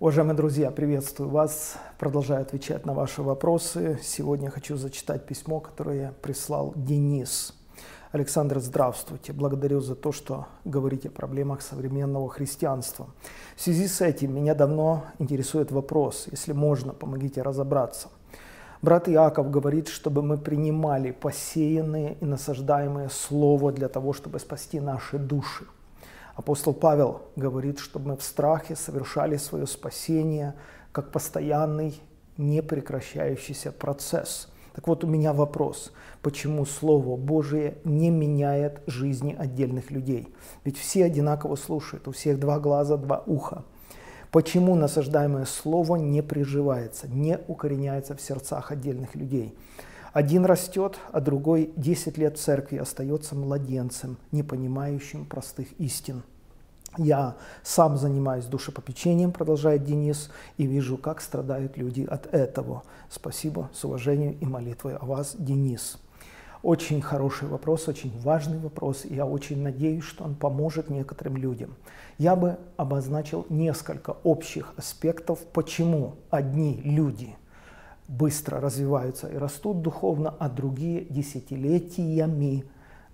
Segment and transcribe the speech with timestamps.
[0.00, 1.74] Уважаемые друзья, приветствую вас.
[1.98, 3.98] Продолжаю отвечать на ваши вопросы.
[4.02, 7.52] Сегодня хочу зачитать письмо, которое прислал Денис.
[8.10, 9.34] Александр, здравствуйте.
[9.34, 13.08] Благодарю за то, что говорите о проблемах современного христианства.
[13.56, 16.28] В связи с этим меня давно интересует вопрос.
[16.30, 18.08] Если можно, помогите разобраться.
[18.80, 25.18] Брат Иаков говорит, чтобы мы принимали посеянные и насаждаемые Слово для того, чтобы спасти наши
[25.18, 25.66] души–
[26.40, 30.54] Апостол Павел говорит, чтобы мы в страхе совершали свое спасение
[30.90, 32.00] как постоянный,
[32.38, 34.48] непрекращающийся процесс.
[34.72, 35.92] Так вот, у меня вопрос,
[36.22, 40.34] почему Слово Божие не меняет жизни отдельных людей?
[40.64, 43.64] Ведь все одинаково слушают, у всех два глаза, два уха.
[44.30, 49.54] Почему насаждаемое Слово не приживается, не укореняется в сердцах отдельных людей?
[50.14, 56.22] Один растет, а другой 10 лет в церкви остается младенцем, не понимающим простых истин.
[56.96, 62.82] Я сам занимаюсь душепопечением, продолжает Денис, и вижу, как страдают люди от этого.
[63.08, 65.98] Спасибо, с уважением и молитвой о вас, Денис.
[66.62, 71.74] Очень хороший вопрос, очень важный вопрос, я очень надеюсь, что он поможет некоторым людям.
[72.18, 77.34] Я бы обозначил несколько общих аспектов, почему одни люди
[78.08, 82.64] быстро развиваются и растут духовно, а другие десятилетиями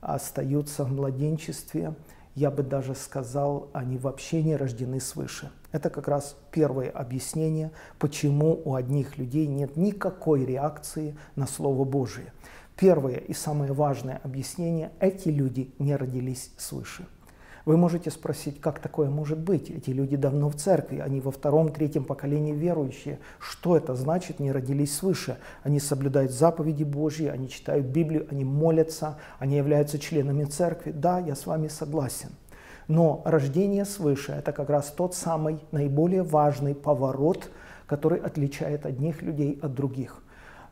[0.00, 1.94] остаются в младенчестве,
[2.36, 5.50] я бы даже сказал, они вообще не рождены свыше.
[5.72, 12.32] Это как раз первое объяснение, почему у одних людей нет никакой реакции на Слово Божие.
[12.76, 17.06] Первое и самое важное объяснение– эти люди не родились свыше.
[17.66, 19.70] Вы можете спросить, как такое может быть?
[19.70, 23.18] Эти люди давно в церкви, они во втором, третьем поколении верующие.
[23.40, 25.38] Что это значит, не родились свыше?
[25.64, 30.92] Они соблюдают заповеди Божьи, они читают Библию, они молятся, они являются членами церкви.
[30.92, 32.30] Да, я с вами согласен.
[32.86, 37.50] Но рождение свыше– это как раз тот самый наиболее важный поворот,
[37.88, 40.22] который отличает одних людей от других.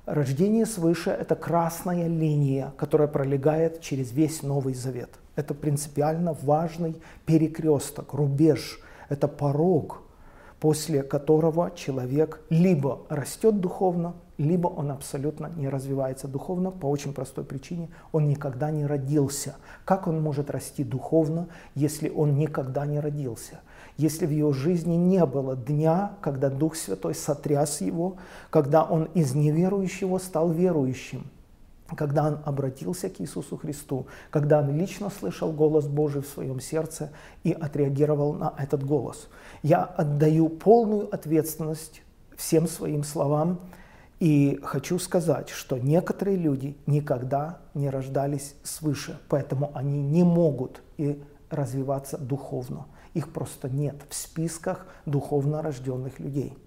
[0.07, 8.15] Рождение свыше– это красная линия, которая пролегает через весь Новый Завет– это принципиально важный перекресток,
[8.15, 8.81] рубеж.
[9.09, 10.03] Это порог,
[10.61, 17.45] после которого человек либо растет духовно, либо он абсолютно не развивается духовно по очень простой
[17.45, 17.91] причине.
[18.13, 19.57] Он никогда не родился.
[19.85, 23.61] Как он может расти духовно, если он никогда не родился?
[23.97, 28.17] Если в его жизни не было дня, когда Дух Святой сотряс его,
[28.51, 31.31] когда он из неверующего стал верующим,
[31.97, 37.13] когда он обратился к Иисусу Христу, когда он лично слышал голос Божий в своем сердце
[37.45, 39.29] и отреагировал на этот голос.
[39.63, 42.03] Я отдаю полную ответственность
[42.37, 43.61] всем своим словам
[44.19, 51.23] и хочу сказать, что некоторые люди никогда не рождались свыше, поэтому они не могут и
[51.51, 52.87] развиваться духовно.
[53.15, 56.59] Их просто нет в списках духовно рожденных людей.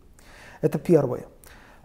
[0.62, 1.26] Это первое.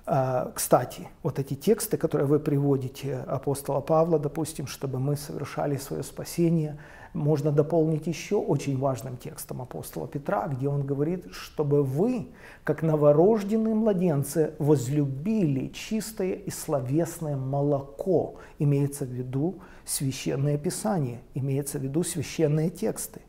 [0.05, 6.03] А, кстати, вот эти тексты, которые вы приводите, апостола Павла, допустим, чтобы мы совершали свое
[6.03, 6.79] спасение,
[7.13, 12.29] можно дополнить еще очень важным текстом апостола Петра, где он говорит, чтобы вы,
[12.65, 21.83] как новорожденные младенцы, возлюбили чистое и словесное молоко, имеется в виду священное писание, имеется в
[21.83, 23.21] виду священные тексты.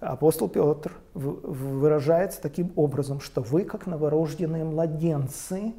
[0.00, 5.74] Апостол Петр выражается таким образом, что вы, как новорожденные младенцы,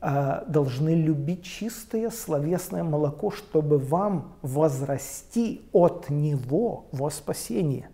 [0.00, 7.88] а, должны любить чистое словесное молоко, чтобы вам возрасти от него во спасение.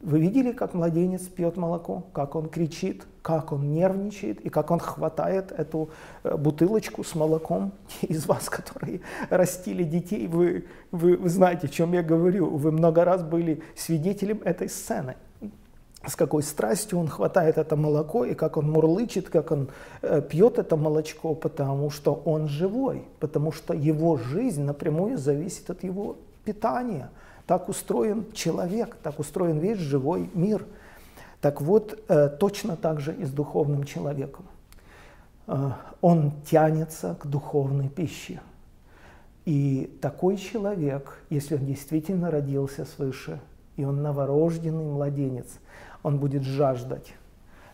[0.00, 4.78] Вы видели, как младенец пьет молоко, как он кричит, как он нервничает и как он
[4.78, 5.88] хватает эту
[6.24, 10.26] э, бутылочку с молоком из вас, которые растили детей.
[10.26, 12.50] Вы, вы, вы знаете, о чем я говорю.
[12.50, 15.16] Вы много раз были свидетелем этой сцены
[16.06, 19.70] с какой страстью он хватает это молоко и как он мурлычет, как он
[20.02, 25.82] э, пьет это молочко, потому что он живой, потому что его жизнь напрямую зависит от
[25.82, 27.08] его питания.
[27.46, 30.66] Так устроен человек, так устроен весь живой мир.
[31.44, 34.46] Так вот, э, точно так же и с духовным человеком.
[35.46, 38.40] Э, он тянется к духовной пище.
[39.44, 43.42] И такой человек, если он действительно родился свыше,
[43.76, 45.44] и он новорожденный младенец,
[46.02, 47.12] он будет жаждать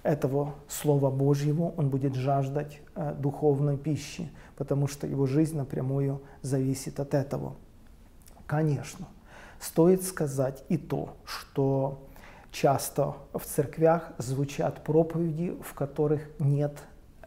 [0.03, 6.99] этого Слова Божьего, он будет жаждать э, духовной пищи, потому что его жизнь напрямую зависит
[6.99, 7.55] от этого.
[8.49, 9.07] Конечно,
[9.61, 12.01] стоит сказать и то, что
[12.51, 16.83] часто в церквях звучат проповеди, в которых нет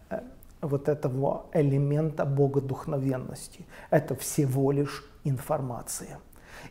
[0.10, 0.22] э,
[0.62, 3.66] вот этого элемента богодухновенности.
[3.90, 6.20] Это всего лишь информация.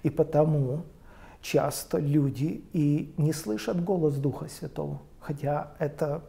[0.03, 0.85] И потому
[1.41, 6.23] часто люди и не слышат голос Духа Святого, хотя это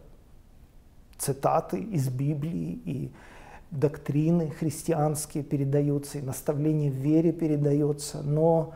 [1.18, 3.12] цитаты из Библии, и
[3.72, 8.74] доктрины христианские передаются, и наставление в вере передается, но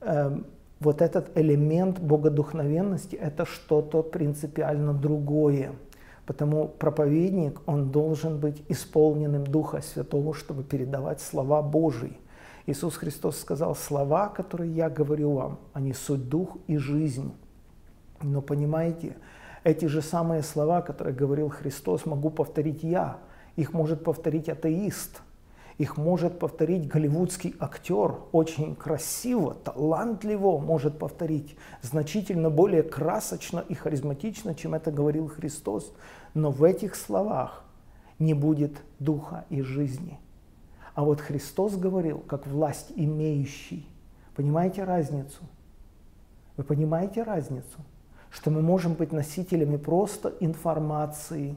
[0.00, 0.38] э,
[0.84, 5.72] вот этот элемент богодухновенности– это что-то принципиально другое.
[6.26, 12.16] Потому проповедник, он должен быть исполненным Духа Святого, чтобы передавать слова Божии.
[12.66, 17.34] Иисус Христос сказал, слова, которые я говорю вам, они суть дух и жизнь.
[18.22, 19.16] Но понимаете,
[19.64, 23.18] эти же самые слова, которые говорил Христос, могу повторить я.
[23.56, 25.20] Их может повторить атеист.
[25.78, 28.16] Их может повторить голливудский актер.
[28.32, 31.56] Очень красиво, талантливо может повторить.
[31.82, 35.92] Значительно более красочно и харизматично, чем это говорил Христос.
[36.32, 37.64] Но в этих словах
[38.18, 40.18] не будет духа и жизни.
[40.94, 43.88] А вот Христос говорил, как власть имеющий.
[44.36, 45.42] Понимаете разницу?
[46.56, 47.80] Вы понимаете разницу?
[48.34, 51.56] что мы можем быть носителями просто информации,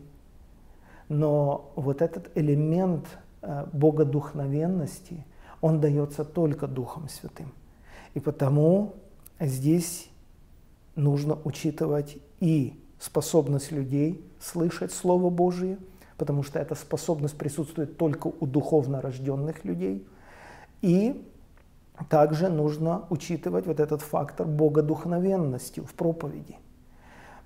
[1.10, 3.08] но вот этот элемент
[3.42, 5.25] богодухновенности,
[5.62, 7.54] он дается только Духом Святым.
[8.13, 8.95] И потому
[9.39, 10.10] здесь
[10.95, 15.78] нужно учитывать и способность людей слышать Слово Божие,
[16.18, 20.07] потому что эта способность присутствует только у духовно рожденных людей,
[20.81, 21.25] и
[22.10, 26.57] также нужно учитывать вот этот фактор богодухновенности в проповеди–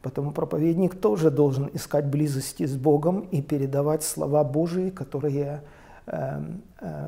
[0.02, 5.62] Поэтому проповедник тоже должен искать близости с Богом и передавать слова Божии, которые, э, э,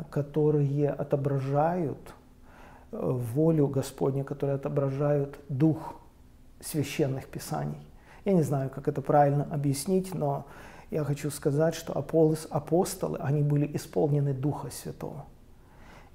[0.09, 2.13] которые отображают
[2.91, 5.95] э, волю Господню, которые отображают дух
[6.61, 7.87] священных писаний.
[8.25, 10.45] Я не знаю, как это правильно объяснить, но
[10.91, 11.93] я хочу сказать, что
[12.49, 15.25] апостолы, они были исполнены Духа Святого.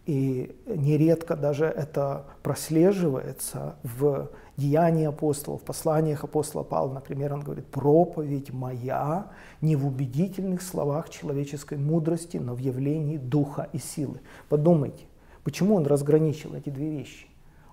[0.09, 7.67] И нередко даже это прослеживается в деянии апостолов, в посланиях апостола Павла, например, он говорит,
[7.67, 9.27] проповедь моя
[9.61, 14.23] не в убедительных словах человеческой мудрости, но в явлении духа и силы.
[14.49, 15.05] Подумайте,
[15.45, 17.27] почему он разграничил эти две вещи?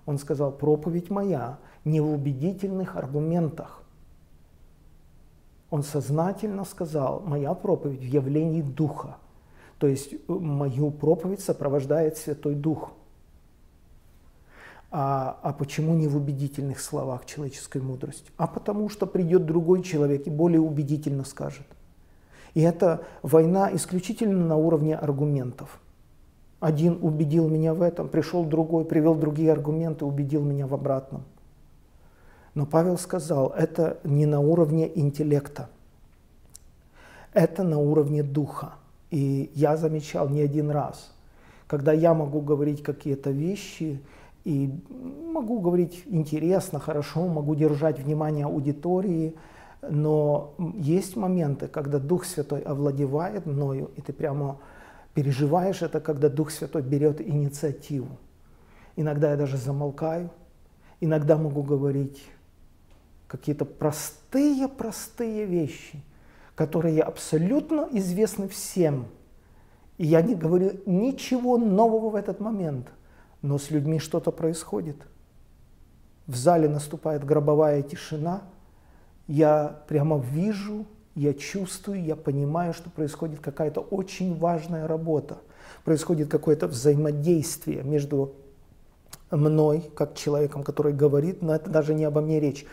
[0.04, 1.56] Он сказал, проповедь моя
[1.86, 3.82] не в убедительных аргументах.
[5.70, 9.16] Он сознательно сказал, моя проповедь в явлении духа.
[9.78, 12.92] То есть э, мою проповедь сопровождает Святой Дух.
[14.90, 18.30] А, а почему не в убедительных словах человеческой мудрости?
[18.36, 21.66] А потому что придет другой человек и более убедительно скажет.
[22.54, 25.80] И это война исключительно на уровне аргументов.
[26.60, 31.24] Один убедил меня в этом, пришел другой, привел другие аргументы, убедил меня в обратном.
[32.54, 35.68] Но Павел сказал, это не на уровне интеллекта,
[37.34, 38.76] это на уровне духа.
[39.10, 41.12] И я замечал не один раз,
[41.66, 44.00] когда я могу говорить какие-то вещи,
[44.44, 49.34] и могу говорить интересно, хорошо, могу держать внимание аудитории,
[49.88, 54.58] но есть моменты, когда Дух Святой овладевает мною, и ты прямо
[55.14, 58.18] переживаешь это, когда Дух Святой берет инициативу.
[58.94, 60.30] Иногда я даже замолкаю,
[61.00, 62.22] иногда могу говорить
[63.26, 66.02] какие-то простые-простые вещи–
[66.56, 69.06] которые абсолютно известны всем.
[69.98, 72.88] И я не говорю ничего нового в этот момент,
[73.42, 74.96] но с людьми что-то происходит.
[76.26, 78.42] В зале наступает гробовая тишина,
[79.28, 85.38] я прямо вижу, я чувствую, я понимаю, что происходит какая-то очень важная работа,
[85.84, 88.34] происходит какое-то взаимодействие между
[89.30, 92.64] мной, как человеком, который говорит, но это даже не обо мне речь,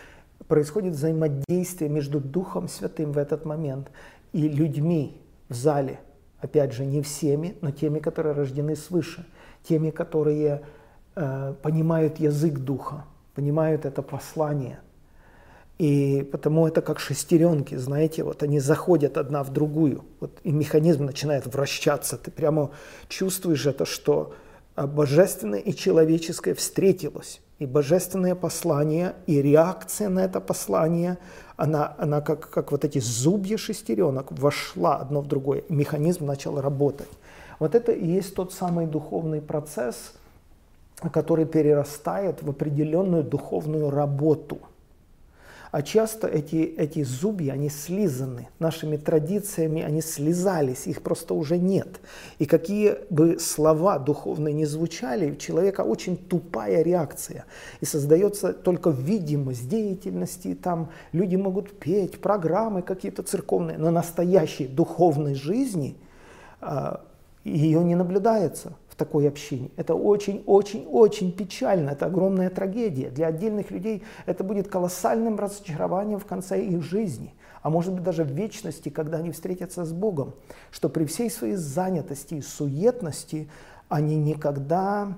[0.47, 3.89] происходит взаимодействие между Духом Святым в этот момент
[4.33, 5.99] и людьми в зале.
[6.39, 9.25] Опять же, не всеми, но теми, которые рождены свыше,
[9.63, 10.63] теми, которые
[11.15, 14.79] э, понимают язык Духа, понимают это послание.
[15.79, 21.05] И потому это как шестеренки, знаете, вот они заходят одна в другую, вот, и механизм
[21.05, 22.17] начинает вращаться.
[22.17, 22.71] Ты прямо
[23.07, 24.33] чувствуешь это, что
[24.75, 31.17] божественное и человеческое встретилось и божественное послание, и реакция на это послание,
[31.55, 37.09] она, она как, как вот эти зубья шестеренок вошла одно в другое, механизм начал работать.
[37.59, 40.13] Вот это и есть тот самый духовный процесс,
[41.11, 44.59] который перерастает в определенную духовную работу–
[45.73, 48.47] а часто эти, эти зубья, они слизаны.
[48.59, 51.99] Нашими традициями они слезались, их просто уже нет.
[52.37, 57.45] И какие бы слова духовные не звучали, у человека очень тупая реакция.
[57.81, 65.33] И создается только видимость деятельности, там люди могут петь, программы какие-то церковные, но настоящей духовной
[65.33, 65.97] жизни
[66.61, 67.01] а,
[67.43, 68.73] ее не наблюдается.
[69.03, 69.69] Такой общине.
[69.75, 73.09] Это очень-очень-очень печально, это огромная трагедия.
[73.09, 78.23] Для отдельных людей это будет колоссальным разочарованием в конце их жизни, а может быть даже
[78.23, 80.33] в вечности, когда они встретятся с Богом,
[80.71, 83.49] что при всей своей занятости и суетности
[83.89, 85.17] они никогда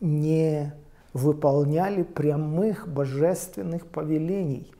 [0.00, 0.72] не
[1.12, 4.72] выполняли прямых божественных повелений.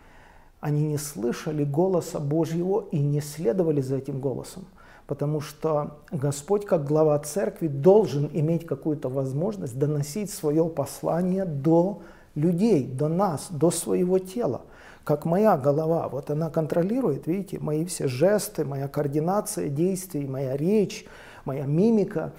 [0.61, 4.67] Они не слышали голоса Божьего и не следовали за этим голосом.
[5.11, 12.03] Потому что Господь, как глава церкви, должен иметь какую-то возможность доносить свое послание до
[12.37, 14.61] людей, до нас, до своего тела.
[15.03, 21.05] Как моя голова, вот она контролирует, видите, мои все жесты, моя координация действий, моя речь,
[21.45, 22.33] моя мимика,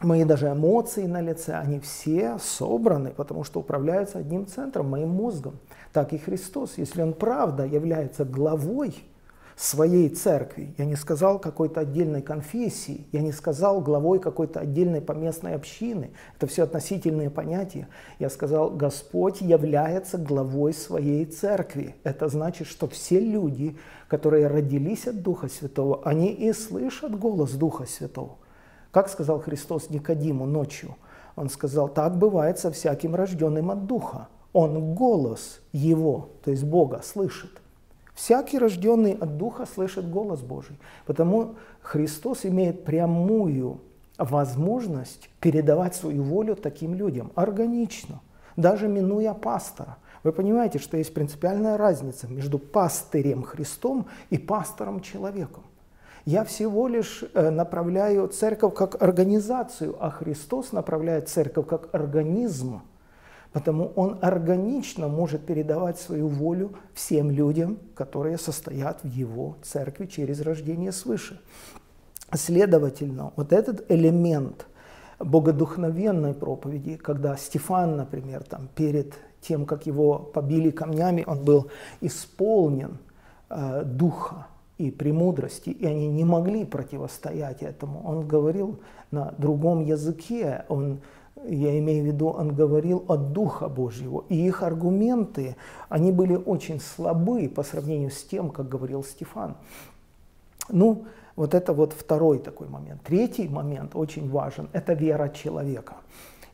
[0.00, 5.58] мои даже эмоции на лице, они все собраны, потому что управляются одним центром, моим мозгом.
[5.92, 9.04] Так и Христос, если Он правда является главой
[9.56, 15.54] своей церкви, я не сказал какой-то отдельной конфессии, я не сказал главой какой-то отдельной поместной
[15.54, 17.88] общины, это все относительные понятия.
[18.18, 21.96] Я сказал, Господь является главой своей церкви.
[22.04, 23.76] Это значит, что все люди,
[24.08, 28.36] которые родились от Духа Святого, они и слышат голос Духа Святого.
[28.90, 30.96] Как сказал Христос Никодиму ночью?
[31.34, 34.28] Он сказал, так бывает со всяким рожденным от Духа.
[34.52, 37.62] Он голос Его, то есть Бога, слышит.
[38.14, 40.78] Всякий рожденный от Духа слышит голос Божий.
[41.06, 43.80] Потому Христос имеет прямую
[44.18, 48.20] возможность передавать свою волю таким людям органично,
[48.56, 49.96] даже минуя пастора.
[50.22, 55.64] Вы понимаете, что есть принципиальная разница между пастырем Христом и пастором человеком.
[56.24, 62.82] Я всего лишь э, направляю церковь как организацию, а Христос направляет церковь как организм.
[63.52, 70.40] Потому он органично может передавать свою волю всем людям, которые состоят в его церкви через
[70.40, 71.40] рождение свыше.
[72.32, 74.66] Следовательно, вот этот элемент
[75.18, 82.98] богодухновенной проповеди, когда Стефан, например, там, перед тем, как его побили камнями, он был исполнен
[83.50, 84.46] э, духа
[84.78, 88.02] и премудрости, и они не могли противостоять этому.
[88.04, 88.80] Он говорил
[89.10, 91.00] на другом языке, он
[91.44, 94.24] я имею в виду, он говорил от Духа Божьего.
[94.28, 95.56] И их аргументы,
[95.88, 99.56] они были очень слабы по сравнению с тем, как говорил Стефан.
[100.68, 103.02] Ну, вот это вот второй такой момент.
[103.02, 105.96] Третий момент очень важен– это вера человека.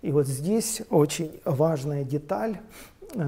[0.02, 2.58] И вот здесь очень важная деталь,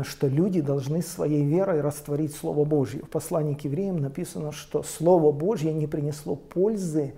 [0.04, 3.02] что люди должны своей верой растворить Слово Божье.
[3.02, 7.14] В послании к евреям написано, что Слово Божье не принесло пользы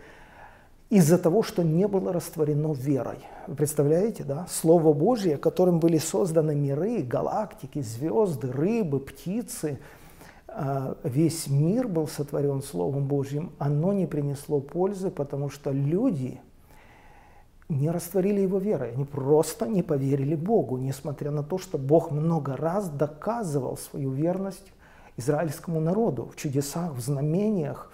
[0.92, 3.16] из-за того, что не было растворено верой.
[3.46, 4.46] Вы представляете, да?
[4.50, 9.78] Слово Божье, которым были созданы миры, галактики, звезды, рыбы, птицы,
[10.48, 16.42] а, весь мир был сотворен Словом Божьим, оно не принесло пользы, потому что люди
[17.70, 22.54] не растворили его верой, они просто не поверили Богу, несмотря на то, что Бог много
[22.54, 24.70] раз доказывал свою верность
[25.16, 27.90] израильскому народу в чудесах, в знамениях,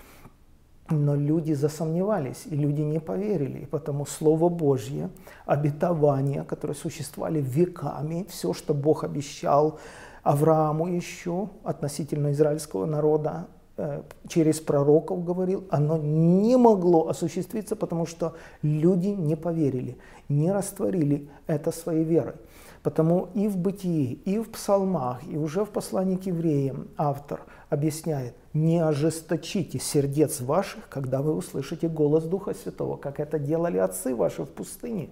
[0.90, 3.60] но люди засомневались, и люди не поверили.
[3.60, 5.10] И потому Слово Божье,
[5.46, 9.78] обетования, которые существовали веками, все, что Бог обещал
[10.22, 18.34] Аврааму еще относительно израильского народа, э, через пророков говорил, оно не могло осуществиться, потому что
[18.62, 19.96] люди не поверили,
[20.28, 22.34] не растворили это своей верой.
[22.82, 28.34] Потому и в бытии, и в псалмах, и уже в послании к евреям автор объясняет,
[28.52, 34.44] не ожесточите сердец ваших, когда вы услышите голос Духа Святого, как это делали отцы ваши
[34.44, 35.10] в пустыне.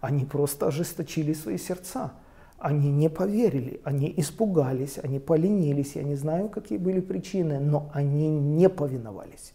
[0.00, 2.12] Они просто ожесточили свои сердца.
[2.58, 5.96] Они не поверили, они испугались, они поленились.
[5.96, 9.52] Я не знаю, какие были причины, но они не повиновались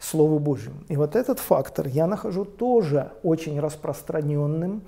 [0.00, 0.80] Слову Божьему.
[0.88, 4.82] И вот этот фактор я нахожу тоже очень распространенным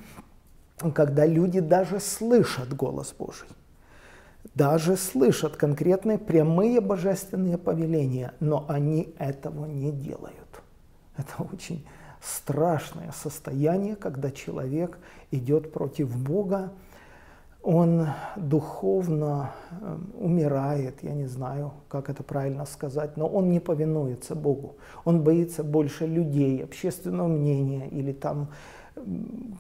[0.95, 3.49] когда люди даже слышат голос Божий,
[4.55, 10.35] даже слышат конкретные прямые божественные повеления, но они этого не делают.
[11.17, 11.87] Это очень
[12.21, 14.99] страшное состояние, когда человек
[15.31, 16.73] идет против Бога,
[17.65, 24.35] он духовно э, умирает, я не знаю, как это правильно сказать, но он не повинуется
[24.35, 24.77] Богу.
[25.07, 28.51] Он боится больше людей, общественного мнения или там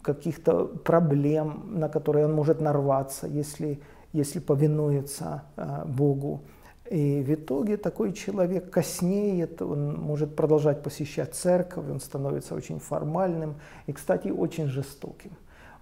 [0.02, 3.80] каких-то проблем, на которые он может нарваться, если,
[4.12, 6.42] если повинуется э, Богу.
[6.90, 13.56] И в итоге такой человек коснеет, он может продолжать посещать церковь, он становится очень формальным
[13.86, 15.32] и, кстати, очень жестоким,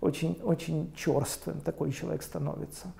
[0.00, 2.92] очень, очень черствым такой человек становится.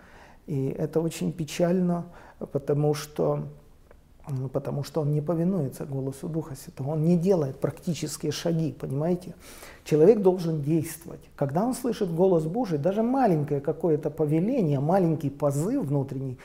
[0.47, 2.07] И это очень печально,
[2.51, 3.49] потому что
[4.53, 9.35] потому что он не повинуется голосу Духа Святого, он не делает практические шаги, понимаете?
[9.85, 11.21] Человек должен действовать.
[11.35, 16.39] Когда он слышит голос Божий, даже маленькое какое-то повеление, маленький позыв внутренний,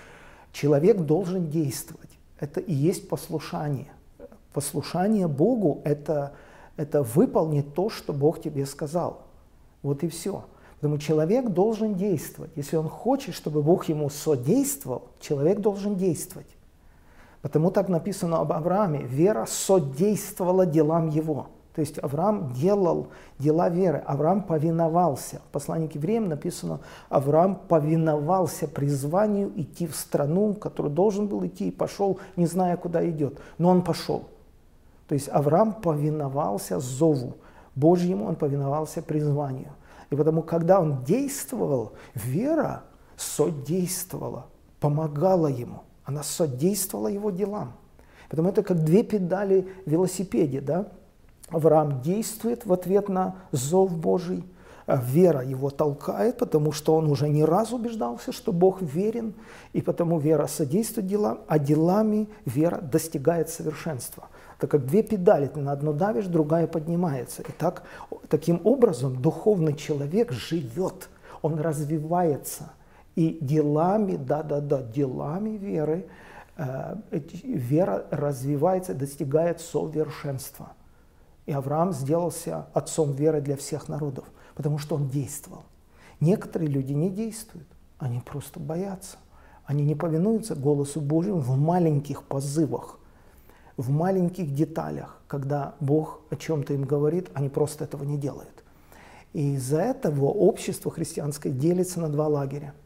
[0.51, 2.10] человек должен действовать.
[2.39, 3.91] Это и есть послушание.
[4.53, 6.34] Послушание Богу– это,
[6.77, 9.22] это выполнить то, что Бог тебе сказал.
[9.84, 10.46] Вот и все.
[10.79, 12.51] Поэтому человек должен действовать.
[12.55, 16.48] Если он хочет, чтобы Бог ему содействовал, человек должен действовать.
[17.41, 19.03] Потому так написано об Аврааме.
[19.03, 21.48] Вера содействовала делам его.
[21.75, 24.00] То есть Авраам делал дела веры.
[24.00, 25.41] Авраам повиновался.
[25.48, 26.79] В послании к евреям написано,
[27.10, 33.08] Авраам повиновался призванию идти в страну, которую должен был идти, и пошел, не зная, куда
[33.08, 33.39] идет.
[33.60, 34.24] Но он пошел.
[35.08, 37.36] То есть Авраам повиновался зову
[37.75, 39.70] Божьему, он повиновался призванию.
[40.10, 42.82] И потому, когда он действовал, вера
[43.15, 44.48] содействовала,
[44.79, 45.82] помогала ему.
[46.08, 47.74] Она содействовала его делам.
[48.30, 50.62] Потому это как две педали в велосипеде.
[50.62, 50.88] Да?
[51.50, 54.46] Авраам действует в ответ на зов Божий,
[54.86, 59.34] а вера его толкает, потому что он уже не раз убеждался, что Бог верен,
[59.74, 64.30] и потому вера содействует делам, а делами вера достигает совершенства.
[64.60, 67.42] Так как две педали, ты на одну давишь, другая поднимается.
[67.42, 67.84] И так,
[68.30, 71.10] таким образом духовный человек живет,
[71.42, 72.72] он развивается–
[73.18, 76.08] и делами, да-да-да, делами веры,
[76.56, 76.96] э,
[77.44, 80.74] вера развивается, достигает совершенства.
[81.48, 85.64] И Авраам сделался отцом веры для всех народов, потому что он действовал.
[86.20, 89.18] Некоторые люди не действуют, они просто боятся.
[89.66, 93.00] Они не повинуются голосу Божьему в маленьких позывах,
[93.78, 95.20] в маленьких деталях.
[95.28, 98.64] Когда Бог о чем-то им говорит, они просто этого не делают.
[99.34, 102.76] И из-за этого общество христианское делится на два лагеря–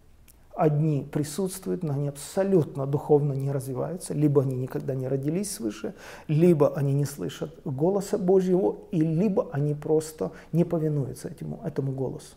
[0.55, 5.93] Одни присутствуют, но они абсолютно духовно не развиваются, либо они никогда не родились свыше,
[6.27, 12.35] либо они не слышат голоса Божьего, и либо они просто не повинуются этому, этому голосу.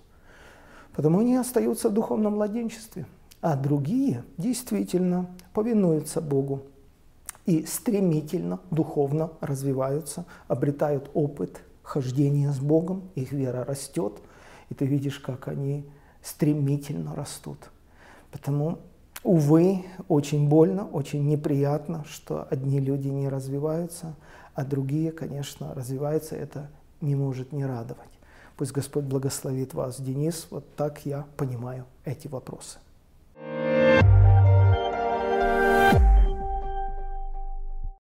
[0.94, 3.06] Потому они остаются в духовном младенчестве.
[3.40, 6.62] А другие действительно повинуются Богу
[7.46, 14.14] и стремительно духовно развиваются, обретают опыт хождения с Богом, их вера растет,
[14.70, 15.84] и ты видишь, как они
[16.22, 17.70] стремительно растут.
[18.34, 18.80] Потому,
[19.22, 24.16] увы, очень больно, очень неприятно, что одни люди не развиваются,
[24.54, 26.34] а другие, конечно, развиваются.
[26.34, 26.68] Это
[27.00, 28.10] не может не радовать.
[28.56, 30.48] Пусть Господь благословит вас, Денис.
[30.50, 32.78] Вот так я понимаю эти вопросы.